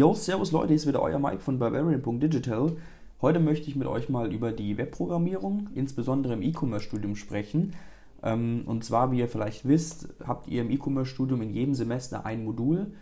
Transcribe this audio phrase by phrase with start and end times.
[0.00, 2.72] Jo, servus Leute, hier ist wieder euer Mike von Barbarian.digital.
[3.20, 7.74] Heute möchte ich mit euch mal über die Webprogrammierung, insbesondere im E-Commerce-Studium sprechen.
[8.22, 12.44] Ähm, und zwar, wie ihr vielleicht wisst, habt ihr im E-Commerce-Studium in jedem Semester ein
[12.44, 12.92] Modul,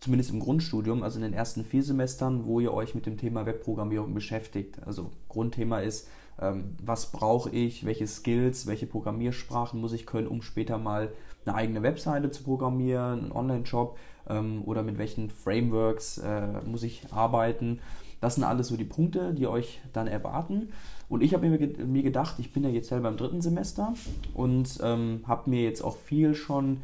[0.00, 3.46] zumindest im Grundstudium, also in den ersten vier Semestern, wo ihr euch mit dem Thema
[3.46, 4.78] Webprogrammierung beschäftigt.
[4.84, 6.08] Also Grundthema ist,
[6.40, 11.12] ähm, was brauche ich, welche Skills, welche Programmiersprachen muss ich können, um später mal
[11.44, 17.12] eine eigene Webseite zu programmieren, einen Online-Shop ähm, oder mit welchen Frameworks äh, muss ich
[17.12, 17.80] arbeiten.
[18.20, 20.70] Das sind alles so die Punkte, die euch dann erwarten.
[21.08, 23.94] Und ich habe mir, mir gedacht, ich bin ja jetzt selber im dritten Semester
[24.34, 26.78] und ähm, habe mir jetzt auch viel schon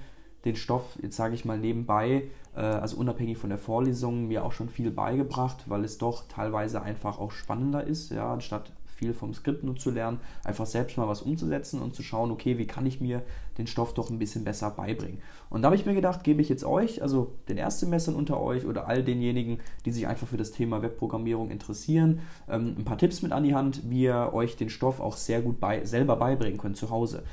[0.45, 4.53] den Stoff, jetzt sage ich mal nebenbei, äh, also unabhängig von der Vorlesung, mir auch
[4.53, 9.35] schon viel beigebracht, weil es doch teilweise einfach auch spannender ist, ja, anstatt viel vom
[9.35, 12.87] Skript nur zu lernen, einfach selbst mal was umzusetzen und zu schauen, okay, wie kann
[12.87, 13.23] ich mir
[13.59, 15.19] den Stoff doch ein bisschen besser beibringen.
[15.51, 18.65] Und da habe ich mir gedacht, gebe ich jetzt euch, also den Erstsemestern unter euch
[18.65, 23.23] oder all denjenigen, die sich einfach für das Thema Webprogrammierung interessieren, ähm, ein paar Tipps
[23.23, 26.59] mit an die Hand, wie ihr euch den Stoff auch sehr gut bei, selber beibringen
[26.59, 27.25] könnt zu Hause.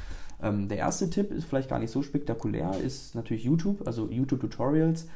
[0.42, 5.08] Ähm, der erste Tipp ist vielleicht gar nicht so spektakulär, ist natürlich YouTube, also YouTube-Tutorials.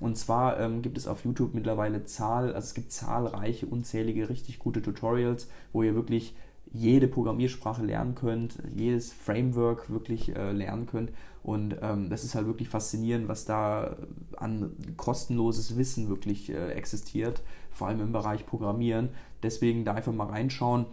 [0.00, 4.58] Und zwar ähm, gibt es auf YouTube mittlerweile Zahl, also es gibt zahlreiche, unzählige, richtig
[4.58, 6.34] gute Tutorials, wo ihr wirklich
[6.72, 11.12] jede Programmiersprache lernen könnt, jedes Framework wirklich äh, lernen könnt.
[11.44, 13.96] Und ähm, das ist halt wirklich faszinierend, was da
[14.36, 19.10] an kostenloses Wissen wirklich äh, existiert, vor allem im Bereich Programmieren.
[19.42, 20.86] Deswegen da einfach mal reinschauen.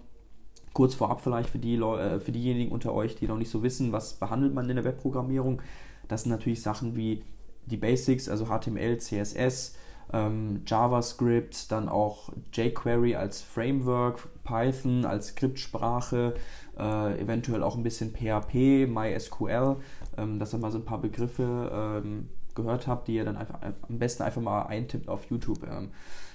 [0.73, 3.91] Kurz vorab vielleicht für, die äh, für diejenigen unter euch, die noch nicht so wissen,
[3.91, 5.61] was behandelt man in der Webprogrammierung.
[6.08, 7.23] Das sind natürlich Sachen wie
[7.66, 9.75] die Basics, also HTML, CSS,
[10.14, 16.36] ähm, JavaScript, dann auch jQuery als Framework, Python als Skriptsprache,
[16.77, 19.77] äh, eventuell auch ein bisschen PHP, MySQL,
[20.17, 23.59] ähm, dass ihr mal so ein paar Begriffe ähm, gehört habt, die ihr dann einfach
[23.61, 25.64] am besten einfach mal eintippt auf YouTube.
[25.64, 25.92] Ähm.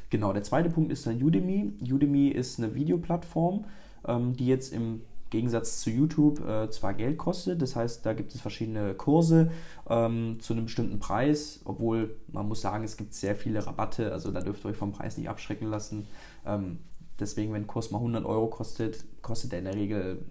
[0.08, 1.72] Genau, der zweite Punkt ist dann Udemy.
[1.82, 3.64] Udemy ist eine Videoplattform,
[4.06, 8.34] ähm, die jetzt im Gegensatz zu YouTube äh, zwar Geld kostet, das heißt, da gibt
[8.34, 9.50] es verschiedene Kurse
[9.88, 14.30] ähm, zu einem bestimmten Preis, obwohl man muss sagen, es gibt sehr viele Rabatte, also
[14.30, 16.06] da dürft ihr euch vom Preis nicht abschrecken lassen.
[16.46, 16.78] Ähm,
[17.18, 20.24] deswegen, wenn ein Kurs mal 100 Euro kostet, kostet er in der Regel,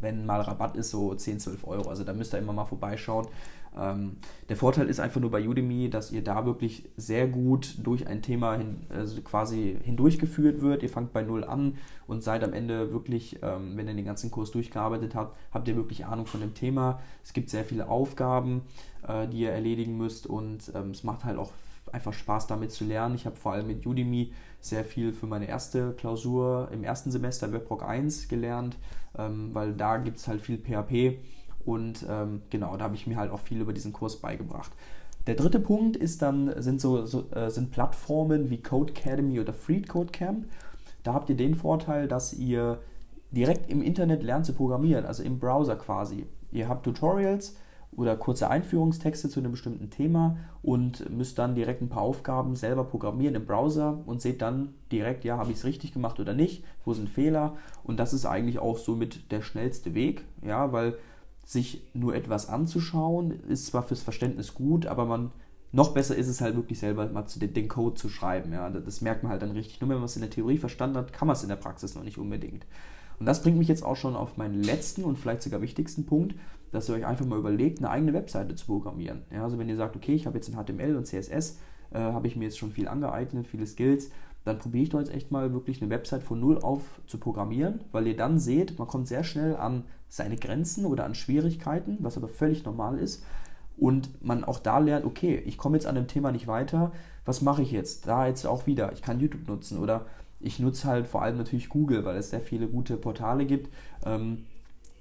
[0.00, 1.88] wenn mal Rabatt ist, so 10, 12 Euro.
[1.88, 3.26] Also da müsst ihr immer mal vorbeischauen.
[3.76, 4.16] Ähm,
[4.48, 8.22] der Vorteil ist einfach nur bei Udemy, dass ihr da wirklich sehr gut durch ein
[8.22, 10.82] Thema hin, also quasi hindurchgeführt wird.
[10.82, 11.76] Ihr fangt bei Null an
[12.06, 15.76] und seid am Ende wirklich, ähm, wenn ihr den ganzen Kurs durchgearbeitet habt, habt ihr
[15.76, 17.00] wirklich Ahnung von dem Thema.
[17.22, 18.62] Es gibt sehr viele Aufgaben,
[19.06, 21.52] äh, die ihr erledigen müsst und ähm, es macht halt auch
[21.94, 23.14] einfach Spaß damit zu lernen.
[23.14, 27.52] Ich habe vor allem mit Udemy sehr viel für meine erste Klausur im ersten Semester
[27.52, 28.76] WebRock 1 gelernt,
[29.16, 31.18] ähm, weil da gibt es halt viel PHP
[31.64, 34.72] und ähm, genau, da habe ich mir halt auch viel über diesen Kurs beigebracht.
[35.26, 39.88] Der dritte Punkt ist dann, sind so, so äh, sind Plattformen wie Codecademy oder Freed
[39.88, 40.46] Codecamp.
[41.02, 42.80] Da habt ihr den Vorteil, dass ihr
[43.30, 46.26] direkt im Internet lernt zu programmieren, also im Browser quasi.
[46.52, 47.56] Ihr habt Tutorials
[47.96, 52.84] oder kurze Einführungstexte zu einem bestimmten Thema und müsst dann direkt ein paar Aufgaben selber
[52.84, 56.64] programmieren im Browser und seht dann direkt, ja, habe ich es richtig gemacht oder nicht,
[56.84, 60.96] wo sind Fehler und das ist eigentlich auch somit der schnellste Weg, ja, weil
[61.44, 65.30] sich nur etwas anzuschauen, ist zwar fürs Verständnis gut, aber man
[65.74, 68.52] noch besser ist es halt wirklich selber mal den, den Code zu schreiben.
[68.52, 69.80] Ja, das merkt man halt dann richtig.
[69.80, 71.96] Nur wenn man es in der Theorie verstanden hat, kann man es in der Praxis
[71.96, 72.64] noch nicht unbedingt.
[73.18, 76.34] Und das bringt mich jetzt auch schon auf meinen letzten und vielleicht sogar wichtigsten Punkt,
[76.72, 79.22] dass ihr euch einfach mal überlegt, eine eigene Webseite zu programmieren.
[79.32, 81.58] Ja, also wenn ihr sagt, okay, ich habe jetzt in HTML und CSS,
[81.92, 84.10] äh, habe ich mir jetzt schon viel angeeignet, viele Skills,
[84.44, 87.80] dann probiere ich doch jetzt echt mal wirklich eine Website von null auf zu programmieren,
[87.92, 92.16] weil ihr dann seht, man kommt sehr schnell an seine Grenzen oder an Schwierigkeiten, was
[92.16, 93.24] aber völlig normal ist.
[93.76, 96.92] Und man auch da lernt, okay, ich komme jetzt an dem Thema nicht weiter,
[97.24, 98.06] was mache ich jetzt?
[98.06, 100.06] Da jetzt auch wieder, ich kann YouTube nutzen oder
[100.44, 103.72] ich nutze halt vor allem natürlich Google, weil es sehr viele gute Portale gibt,
[104.04, 104.44] ähm,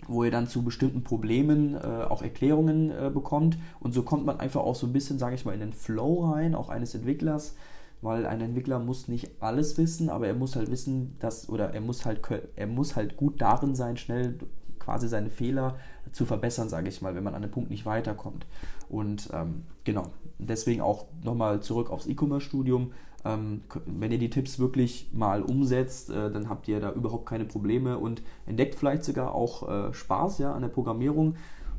[0.08, 3.58] wo ihr dann zu bestimmten Problemen äh, auch Erklärungen äh, bekommt.
[3.80, 6.32] Und so kommt man einfach auch so ein bisschen, sage ich mal, in den Flow
[6.32, 7.56] rein, auch eines Entwicklers
[8.04, 11.80] weil ein Entwickler muss nicht alles wissen, aber er muss halt wissen, dass oder er
[11.82, 12.20] muss halt
[12.56, 14.38] er muss halt gut darin sein, schnell
[14.84, 15.78] quasi seine Fehler
[16.12, 18.46] zu verbessern, sage ich mal, wenn man an einem Punkt nicht weiterkommt.
[18.90, 20.08] Und ähm, genau,
[20.40, 22.92] deswegen auch nochmal zurück aufs E-Commerce-Studium.
[23.26, 27.46] Ähm, wenn ihr die Tipps wirklich mal umsetzt, äh, dann habt ihr da überhaupt keine
[27.46, 31.36] Probleme und entdeckt vielleicht sogar auch äh, Spaß ja, an der Programmierung.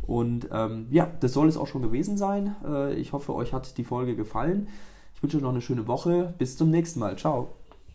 [0.07, 2.57] Und ähm, ja, das soll es auch schon gewesen sein.
[2.67, 4.69] Äh, ich hoffe, euch hat die Folge gefallen.
[5.15, 6.35] Ich wünsche euch noch eine schöne Woche.
[6.39, 7.17] Bis zum nächsten Mal.
[7.17, 7.49] Ciao.